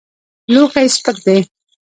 [0.53, 1.39] لوښی سپک دی.